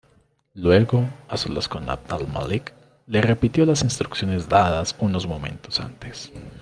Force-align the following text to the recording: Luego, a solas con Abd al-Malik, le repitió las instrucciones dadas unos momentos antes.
Luego, 0.55 1.07
a 1.29 1.37
solas 1.37 1.67
con 1.67 1.87
Abd 1.87 2.11
al-Malik, 2.11 2.73
le 3.05 3.21
repitió 3.21 3.67
las 3.67 3.83
instrucciones 3.83 4.49
dadas 4.49 4.95
unos 4.97 5.27
momentos 5.27 5.79
antes. 5.79 6.31